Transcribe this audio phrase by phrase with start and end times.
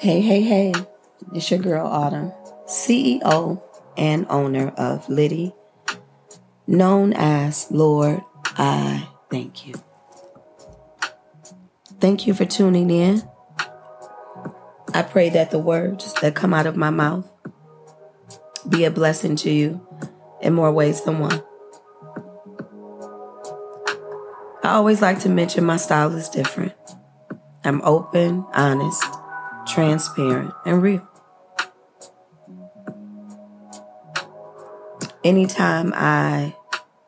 [0.00, 0.72] Hey, hey, hey.
[1.34, 2.32] It's your girl Autumn,
[2.68, 3.60] CEO
[3.96, 5.52] and owner of Liddy,
[6.68, 9.74] known as Lord, I thank you.
[11.98, 13.28] Thank you for tuning in.
[14.94, 17.28] I pray that the words that come out of my mouth
[18.68, 19.84] be a blessing to you
[20.40, 21.42] in more ways than one.
[24.62, 26.74] I always like to mention my style is different.
[27.64, 29.04] I'm open, honest,
[29.68, 31.06] transparent, and real.
[35.22, 36.54] Anytime I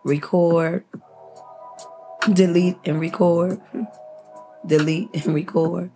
[0.04, 0.84] record,
[2.32, 3.60] delete and record,
[4.66, 5.90] delete and record,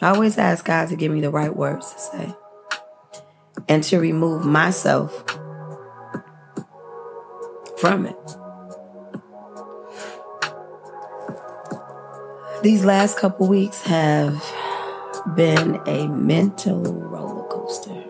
[0.00, 2.34] I always ask God to give me the right words to say
[3.68, 5.24] and to remove myself
[7.78, 8.16] from it.
[12.62, 14.42] These last couple weeks have
[15.34, 18.04] been a mental roller coaster.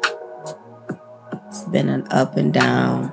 [1.49, 3.13] It's been an up and down,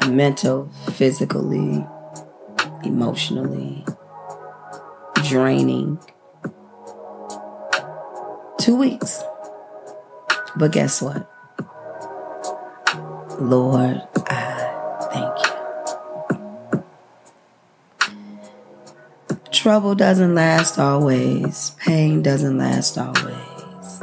[0.00, 1.86] a mental, physically,
[2.84, 3.84] emotionally
[5.24, 5.98] draining
[8.58, 9.22] two weeks.
[10.56, 11.28] But guess what?
[13.40, 14.51] Lord, I
[19.62, 24.02] Trouble doesn't last always, pain doesn't last always.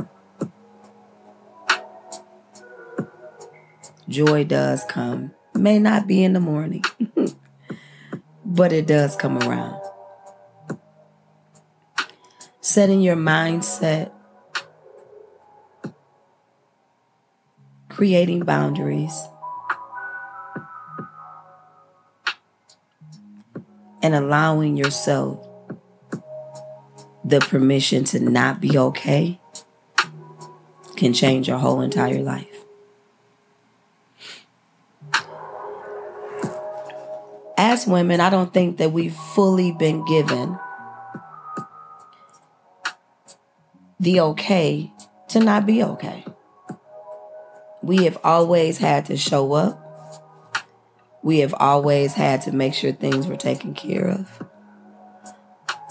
[4.08, 5.34] Joy does come.
[5.54, 6.86] May not be in the morning,
[8.46, 9.82] but it does come around.
[12.62, 14.14] Setting your mindset
[17.90, 19.28] creating boundaries,
[24.02, 25.48] and allowing yourself
[27.23, 29.39] the permission to not be okay
[30.95, 32.66] can change your whole entire life.
[37.57, 40.57] As women, I don't think that we've fully been given
[44.00, 44.91] the okay
[45.30, 46.25] to not be okay.
[47.81, 49.86] We have always had to show up.
[51.22, 54.44] We have always had to make sure things were taken care of.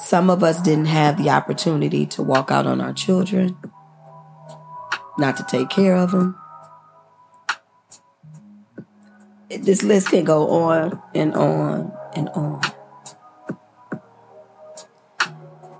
[0.08, 3.58] Some of us didn't have the opportunity to walk out on our children,
[5.18, 6.34] not to take care of them.
[9.50, 12.62] This list can go on and on and on.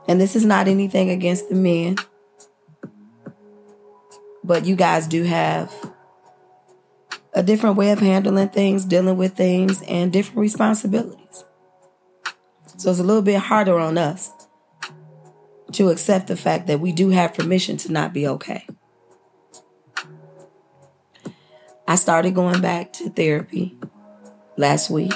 [0.06, 1.97] And this is not anything against the men,
[4.45, 5.72] but you guys do have
[7.33, 11.28] a different way of handling things, dealing with things, and different responsibilities.
[12.78, 14.33] So it's a little bit harder on us
[15.72, 18.66] to accept the fact that we do have permission to not be okay.
[21.89, 23.77] I started going back to therapy
[24.56, 25.12] last week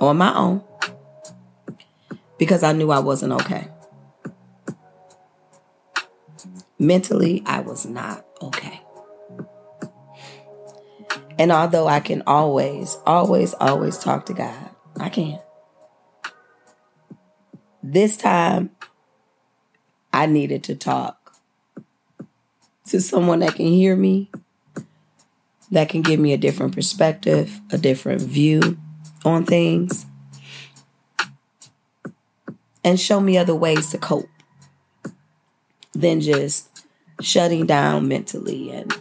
[0.00, 0.64] on my own
[2.38, 3.68] because I knew I wasn't okay.
[6.78, 8.80] Mentally, I was not okay.
[11.38, 15.38] And although I can always, always, always talk to God, I can.
[17.92, 18.70] This time,
[20.14, 21.36] I needed to talk
[22.86, 24.30] to someone that can hear me,
[25.70, 28.78] that can give me a different perspective, a different view
[29.26, 30.06] on things,
[32.82, 34.24] and show me other ways to cope
[35.92, 36.86] than just
[37.20, 38.98] shutting down mentally and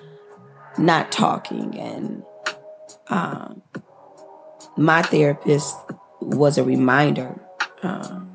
[0.78, 1.80] not talking.
[1.80, 2.24] And
[3.08, 3.62] um,
[4.76, 5.78] my therapist
[6.20, 7.40] was a reminder
[7.84, 8.31] um,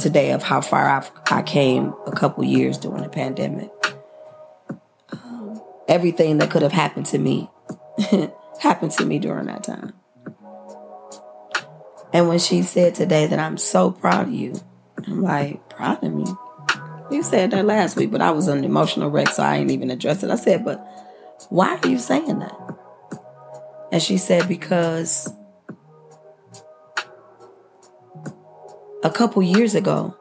[0.00, 3.70] today of how far I've, i came a couple years during the pandemic.
[5.12, 7.50] Um, everything that could have happened to me
[8.60, 9.92] happened to me during that time.
[12.12, 14.60] And when she said today that I'm so proud of you,
[15.06, 16.26] I'm like, proud of me?
[17.10, 19.90] You said that last week, but I was an emotional wreck, so I ain't even
[19.90, 20.30] addressed it.
[20.30, 20.78] I said, but
[21.48, 22.56] why are you saying that?
[23.92, 25.32] And she said, Because
[29.02, 30.16] a couple years ago,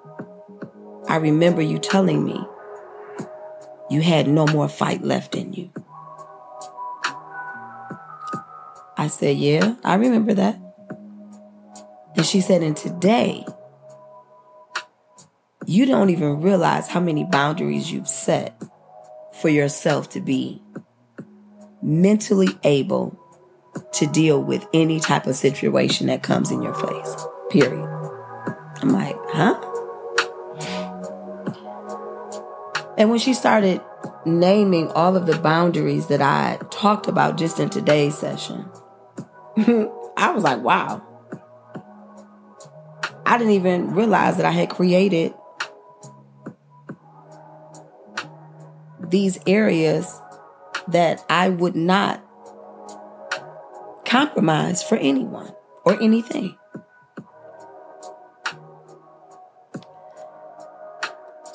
[1.08, 2.40] I remember you telling me
[3.90, 5.72] you had no more fight left in you.
[8.98, 10.60] I said, Yeah, I remember that.
[12.16, 13.46] And she said, And today,
[15.66, 18.62] you don't even realize how many boundaries you've set
[19.34, 20.62] for yourself to be
[21.82, 23.18] mentally able
[23.94, 27.25] to deal with any type of situation that comes in your face.
[27.50, 27.99] Period.
[28.81, 29.60] I'm like, huh?
[32.98, 33.81] And when she started
[34.26, 38.70] naming all of the boundaries that I talked about just in today's session,
[40.18, 41.06] I was like, wow.
[43.26, 45.34] I didn't even realize that I had created
[49.10, 50.20] these areas
[50.88, 52.24] that I would not
[54.06, 55.54] compromise for anyone
[55.86, 56.58] or anything.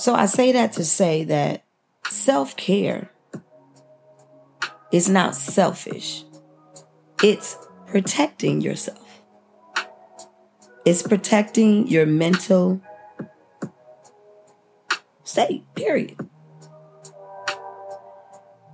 [0.04, 1.64] So I say that to say that
[2.10, 3.10] self care
[4.92, 6.24] is not selfish,
[7.22, 7.56] it's
[7.86, 9.22] protecting yourself.
[10.84, 12.82] It's protecting your mental
[15.22, 16.18] state, period.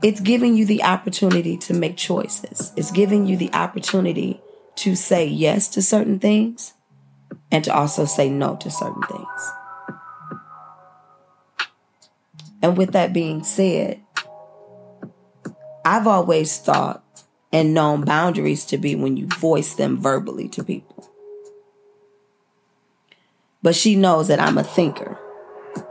[0.03, 2.73] It's giving you the opportunity to make choices.
[2.77, 4.41] It's giving you the opportunity
[4.79, 6.75] to say yes to certain things
[7.53, 9.60] and to also say no to certain things.
[12.63, 14.01] And with that being said,
[15.85, 17.05] I've always thought
[17.53, 21.09] and known boundaries to be when you voice them verbally to people.
[23.63, 25.19] But she knows that I'm a thinker.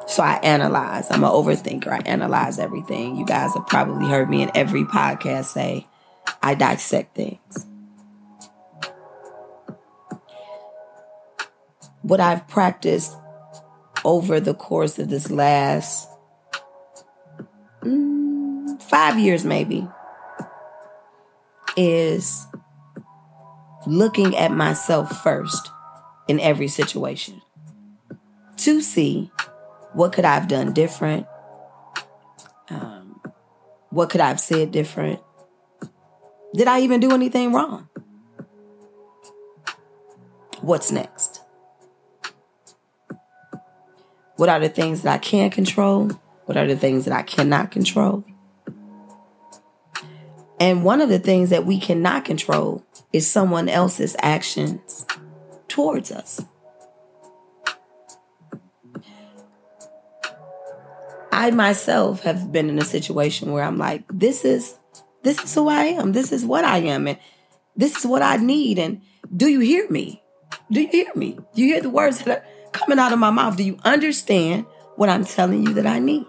[0.07, 1.09] So I analyze.
[1.11, 1.87] I'm an overthinker.
[1.87, 3.15] I analyze everything.
[3.15, 5.87] You guys have probably heard me in every podcast say
[6.41, 7.65] I dissect things.
[12.01, 13.15] What I've practiced
[14.05, 16.07] over the course of this last
[17.81, 19.87] mm, five years, maybe,
[21.77, 22.47] is
[23.87, 25.71] looking at myself first
[26.27, 27.41] in every situation
[28.57, 29.31] to see
[29.93, 31.25] what could I have done different?
[32.69, 33.21] Um,
[33.89, 35.19] what could I have said different?
[36.53, 37.89] Did I even do anything wrong?
[40.61, 41.41] What's next?
[44.35, 46.11] What are the things that I can control?
[46.49, 48.23] What are the things that I cannot control?
[50.59, 55.05] And one of the things that we cannot control is someone else's actions
[55.67, 56.43] towards us.
[61.31, 64.75] I myself have been in a situation where I'm like, this is
[65.21, 66.13] this is who I am.
[66.13, 67.19] This is what I am and
[67.75, 69.03] this is what I need and
[69.37, 70.23] do you hear me?
[70.71, 71.37] Do you hear me?
[71.53, 73.55] Do you hear the words that are coming out of my mouth?
[73.55, 76.25] Do you understand what I'm telling you that I need?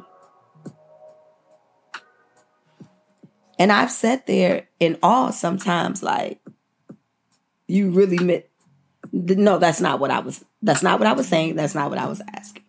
[3.60, 6.40] And I've sat there in awe sometimes, like,
[7.66, 8.46] you really meant,
[9.12, 11.56] no, that's not what I was, that's not what I was saying.
[11.56, 12.64] That's not what I was asking.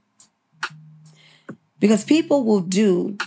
[1.79, 3.17] Because people will do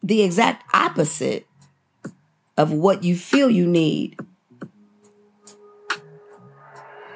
[0.00, 1.48] the exact opposite
[2.56, 4.16] of what you feel you need.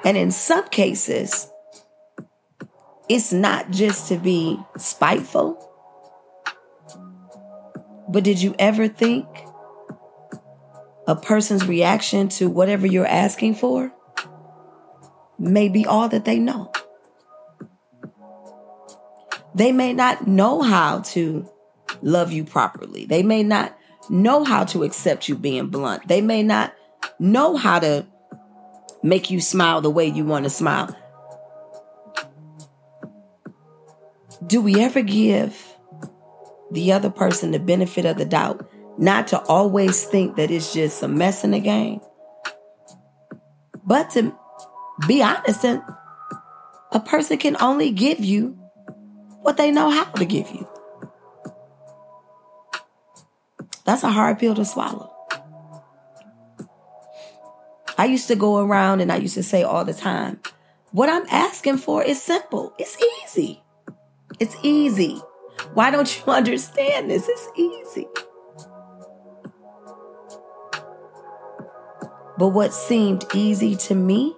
[0.03, 1.49] And in some cases,
[3.07, 5.64] it's not just to be spiteful,
[8.09, 9.27] but did you ever think
[11.07, 13.91] a person's reaction to whatever you're asking for
[15.37, 16.71] may be all that they know?
[19.53, 21.49] They may not know how to
[22.01, 23.05] love you properly.
[23.05, 23.77] They may not
[24.09, 26.07] know how to accept you being blunt.
[26.07, 26.73] They may not
[27.19, 28.05] know how to
[29.01, 30.95] make you smile the way you want to smile.
[34.45, 35.74] Do we ever give
[36.75, 41.01] the other person the benefit of the doubt, not to always think that it's just
[41.01, 42.01] a mess in the game,
[43.85, 44.33] but to
[45.07, 45.81] be honest and
[46.91, 48.57] a person can only give you
[49.41, 50.67] what they know how to give you.
[53.83, 55.11] That's a hard pill to swallow.
[57.97, 60.39] I used to go around and I used to say all the time,
[60.91, 62.73] what I'm asking for is simple.
[62.79, 63.61] It's easy.
[64.39, 65.21] It's easy.
[65.75, 67.27] Why don't you understand this?
[67.27, 68.07] It's easy.
[72.37, 74.33] But what seemed easy to me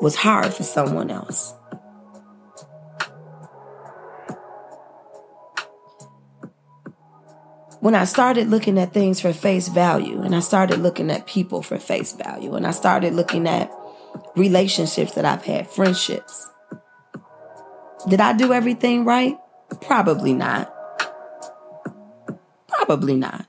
[0.00, 1.52] was hard for someone else.
[7.80, 11.60] When I started looking at things for face value, and I started looking at people
[11.60, 13.72] for face value, and I started looking at
[14.36, 16.50] relationships that I've had, friendships,
[18.08, 19.38] did I do everything right?
[19.80, 20.72] Probably not.
[22.68, 23.46] Probably not.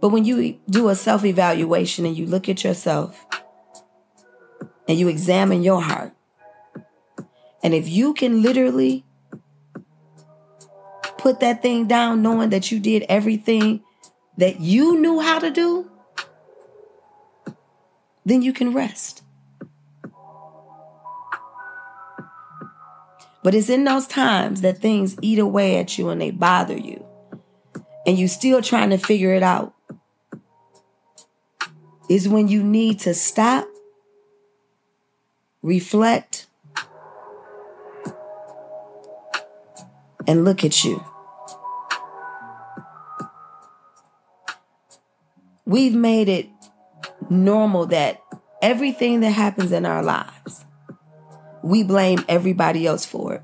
[0.00, 3.26] But when you do a self evaluation and you look at yourself
[4.86, 6.12] and you examine your heart,
[7.62, 9.04] and if you can literally
[11.18, 13.82] put that thing down knowing that you did everything
[14.36, 15.90] that you knew how to do,
[18.24, 19.22] then you can rest.
[23.48, 27.02] But it's in those times that things eat away at you and they bother you.
[28.06, 29.72] And you're still trying to figure it out.
[32.10, 33.66] Is when you need to stop,
[35.62, 36.46] reflect,
[40.26, 41.02] and look at you.
[45.64, 46.50] We've made it
[47.30, 48.22] normal that
[48.60, 50.66] everything that happens in our lives,
[51.68, 53.42] we blame everybody else for it.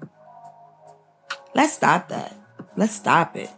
[1.54, 2.34] Let's stop that.
[2.74, 3.50] Let's stop it.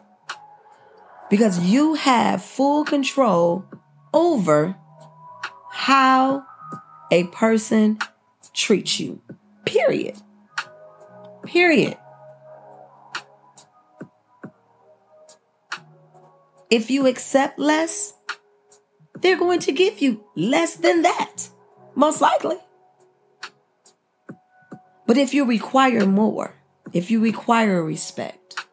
[1.31, 3.65] Because you have full control
[4.13, 4.77] over
[5.71, 6.45] how
[7.13, 7.99] a person
[8.53, 9.23] treats you.
[9.65, 10.17] Period.
[11.45, 11.97] Period.
[16.71, 18.15] If you accept less,
[19.21, 21.49] they're going to give you less than that,
[21.95, 22.57] most likely.
[25.07, 26.55] But if you require more,
[26.93, 28.67] if you require respect,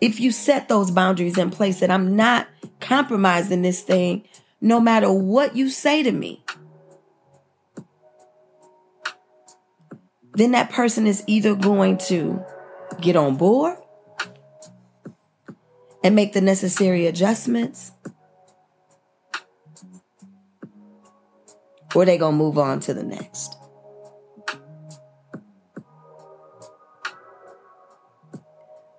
[0.00, 2.48] if you set those boundaries in place that I'm not
[2.80, 4.26] compromising this thing
[4.60, 6.42] no matter what you say to me,
[10.34, 12.44] then that person is either going to
[13.00, 13.78] get on board
[16.04, 17.92] and make the necessary adjustments
[21.94, 23.56] or they gonna move on to the next.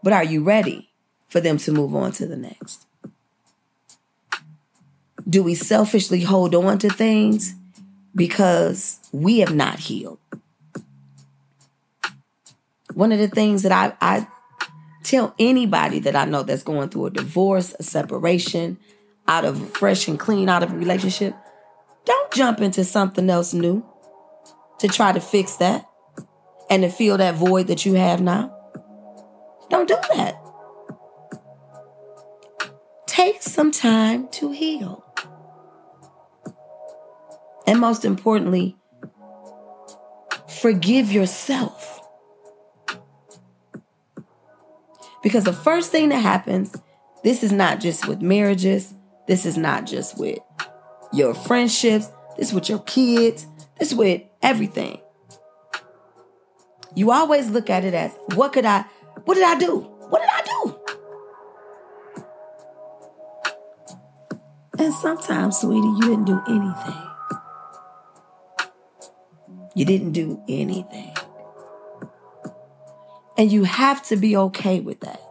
[0.08, 0.90] But are you ready
[1.28, 2.86] for them to move on to the next?
[5.30, 7.54] Do we selfishly hold on to things
[8.16, 10.20] because we have not healed?
[12.94, 14.28] One of the things that I, I
[15.04, 18.78] tell anybody that I know that's going through a divorce, a separation,
[19.28, 21.36] out of fresh and clean out of a relationship,
[22.06, 23.86] don't jump into something else new
[24.80, 25.86] to try to fix that
[26.70, 28.57] and to fill that void that you have now.
[29.70, 30.42] Don't do that.
[33.06, 35.04] Take some time to heal.
[37.66, 38.78] And most importantly,
[40.48, 42.00] forgive yourself.
[45.22, 46.76] Because the first thing that happens,
[47.24, 48.94] this is not just with marriages,
[49.28, 50.40] this is not just with
[51.12, 53.46] your friendships, this with your kids,
[53.78, 55.02] this with everything.
[56.96, 58.86] You always look at it as what could I,
[59.28, 59.80] what did I do?
[60.10, 60.80] What did I do?
[64.80, 67.04] And sometimes, sweetie, you didn't do anything.
[69.76, 71.14] You didn't do anything.
[73.38, 75.22] And you have to be okay with that.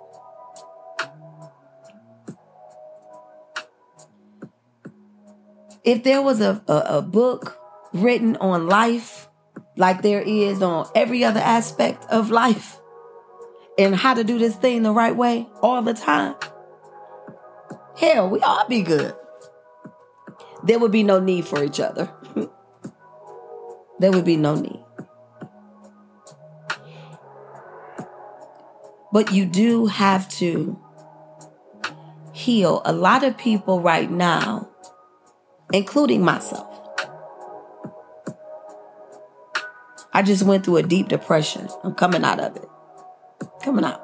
[5.87, 7.59] if there was a, a, a book
[7.95, 9.29] written on life,
[9.77, 12.79] like there is on every other aspect of life,
[13.79, 16.35] and how to do this thing the right way all the time,
[17.97, 19.15] hell, we all be good.
[20.65, 22.11] There would be no need for each other.
[23.99, 24.83] there would be no need.
[29.13, 30.79] But you do have to
[32.33, 32.83] heal.
[32.85, 34.69] A lot of people right now
[35.73, 36.73] including myself.
[40.13, 41.69] I just went through a deep depression.
[41.85, 42.69] I'm coming out of it.
[43.67, 44.01] Coming out.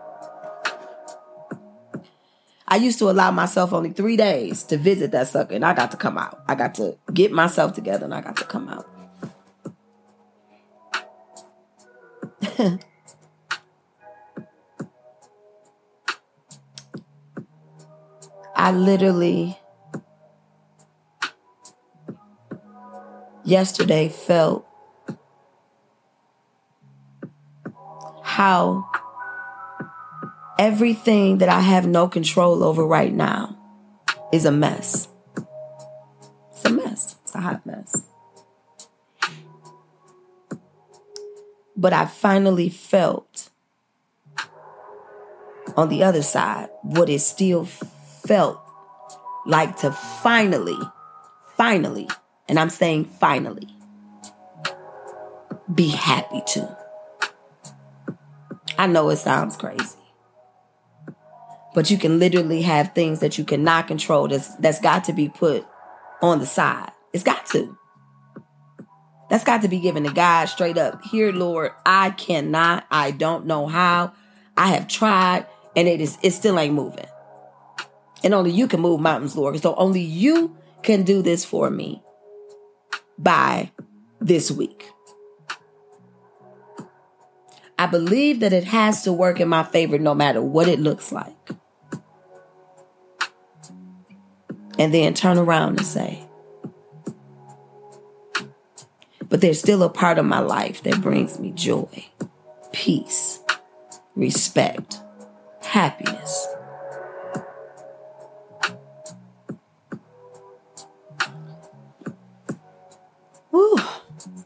[2.67, 5.93] I used to allow myself only three days to visit that sucker, and I got
[5.93, 6.43] to come out.
[6.49, 8.89] I got to get myself together, and I got to come out.
[18.57, 19.57] I literally
[23.45, 24.67] yesterday felt
[28.25, 28.91] how
[30.63, 33.59] everything that I have no control over right now
[34.33, 35.09] is a mess.
[36.53, 37.17] It's a mess.
[37.25, 38.07] It's a hot mess.
[41.77, 43.51] But I finally felt
[45.77, 48.61] on the other side what it still felt
[49.45, 50.79] like to finally,
[51.57, 52.07] finally
[52.49, 53.67] and I'm saying finally,
[55.75, 56.79] be happy to.
[58.79, 60.02] I know it sounds crazy.
[61.75, 65.29] But you can literally have things that you cannot control that's that's got to be
[65.29, 65.67] put
[66.21, 66.93] on the side.
[67.13, 67.77] It's got to.
[69.31, 71.03] That's got to be given to God straight up.
[71.05, 72.87] Here, Lord, I cannot.
[72.91, 74.13] I don't know how.
[74.59, 77.07] I have tried, and it is it still ain't moving.
[78.23, 79.59] And only you can move mountains, Lord.
[79.61, 82.03] So only you can do this for me
[83.19, 83.73] by
[84.21, 84.91] this week.
[87.79, 91.11] I believe that it has to work in my favor no matter what it looks
[91.11, 91.42] like.
[94.83, 96.27] And then turn around and say,
[99.29, 102.07] but there's still a part of my life that brings me joy,
[102.73, 103.39] peace,
[104.17, 105.01] respect,
[105.61, 106.49] happiness.
[113.51, 113.79] Whew.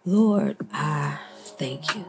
[0.05, 1.19] Lord, I
[1.59, 2.05] thank you.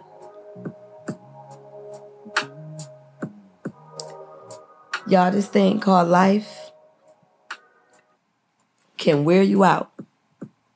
[5.08, 6.67] Y'all, this thing called life
[9.08, 9.90] can wear you out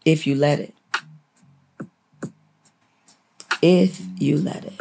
[0.06, 0.74] if you let it.
[3.62, 4.80] If you let it.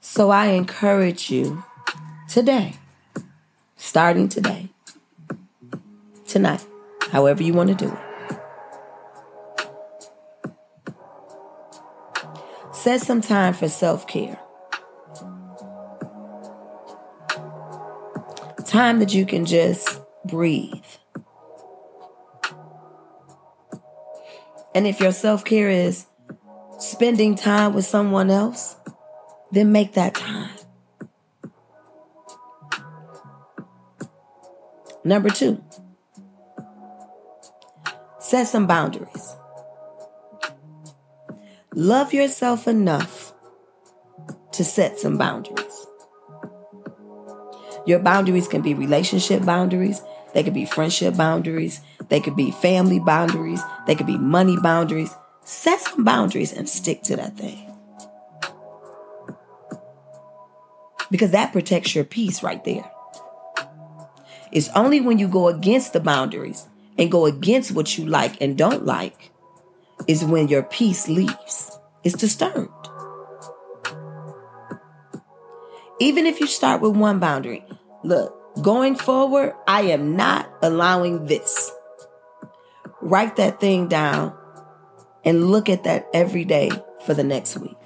[0.00, 1.62] So I encourage you
[2.26, 2.76] today,
[3.76, 4.70] starting today,
[6.26, 6.64] tonight,
[7.10, 7.98] however you want to do it.
[12.72, 14.40] Set some time for self care.
[18.76, 20.84] Time that you can just breathe.
[24.74, 26.04] And if your self care is
[26.78, 28.76] spending time with someone else,
[29.50, 30.50] then make that time.
[35.04, 35.64] Number two,
[38.18, 39.36] set some boundaries.
[41.74, 43.32] Love yourself enough
[44.52, 45.65] to set some boundaries.
[47.86, 50.02] Your boundaries can be relationship boundaries,
[50.34, 55.14] they could be friendship boundaries, they could be family boundaries, they could be money boundaries.
[55.44, 57.66] Set some boundaries and stick to that thing.
[61.10, 62.90] because that protects your peace right there.
[64.52, 66.66] It's only when you go against the boundaries
[66.98, 69.30] and go against what you like and don't like
[70.06, 71.78] is when your peace leaves.
[72.04, 72.70] It's disturbed.
[75.98, 77.64] Even if you start with one boundary,
[78.04, 81.72] look, going forward, I am not allowing this.
[83.00, 84.36] Write that thing down
[85.24, 86.70] and look at that every day
[87.04, 87.76] for the next week.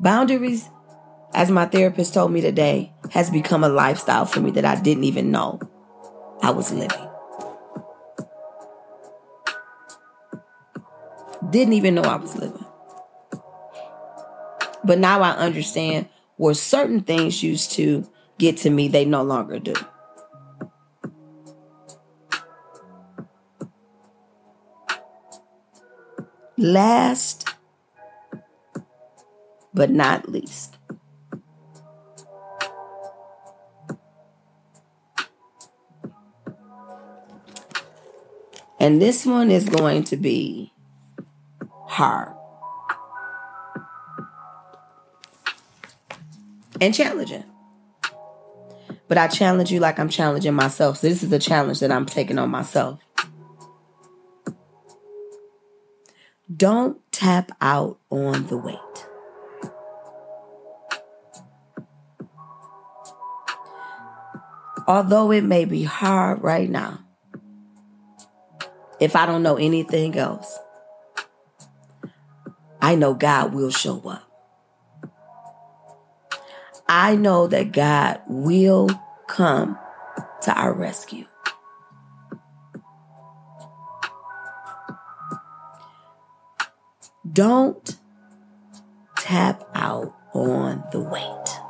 [0.00, 0.68] Boundaries,
[1.34, 5.04] as my therapist told me today, has become a lifestyle for me that I didn't
[5.04, 5.60] even know
[6.42, 7.06] I was living.
[11.50, 12.59] Didn't even know I was living.
[14.90, 19.60] But now I understand where certain things used to get to me, they no longer
[19.60, 19.72] do.
[26.58, 27.54] Last
[29.72, 30.76] but not least.
[38.80, 40.72] And this one is going to be
[41.86, 42.39] hard
[46.80, 47.44] and challenging.
[49.08, 50.98] But I challenge you like I'm challenging myself.
[50.98, 53.00] So this is a challenge that I'm taking on myself.
[56.54, 58.78] Don't tap out on the wait.
[64.90, 66.98] although it may be hard right now,
[68.98, 70.58] if I don't know anything else,
[72.82, 74.29] I know God will show up.
[76.92, 78.90] I know that God will
[79.28, 79.78] come
[80.42, 81.24] to our rescue.
[87.32, 87.96] Don't
[89.16, 91.60] tap out on the wait.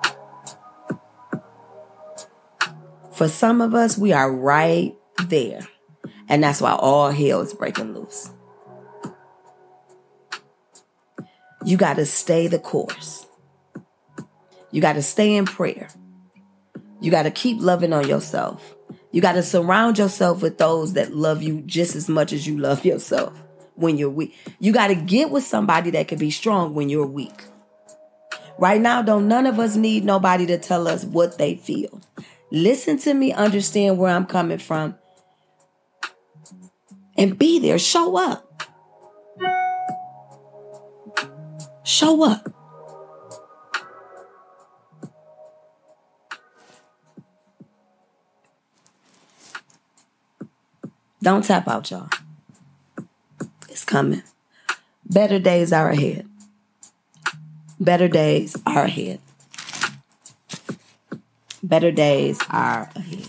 [3.13, 5.61] For some of us, we are right there.
[6.31, 8.31] And that's why all hell is breaking loose.
[11.67, 13.27] You got to stay the course.
[14.71, 15.89] You got to stay in prayer.
[17.01, 18.75] You got to keep loving on yourself.
[19.13, 22.59] You got to surround yourself with those that love you just as much as you
[22.59, 23.33] love yourself
[23.75, 24.37] when you're weak.
[24.59, 27.45] You got to get with somebody that can be strong when you're weak.
[28.59, 32.03] Right now, don't none of us need nobody to tell us what they feel.
[32.53, 34.97] Listen to me, understand where I'm coming from,
[37.17, 37.79] and be there.
[37.79, 38.47] Show up.
[41.85, 42.60] Show up.
[51.23, 52.09] Don't tap out, y'all.
[53.69, 54.23] It's coming.
[55.05, 56.27] Better days are ahead.
[57.79, 59.21] Better days are ahead.
[61.63, 63.29] Better days are ahead.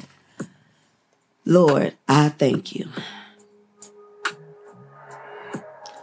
[1.45, 2.88] Lord, I thank you.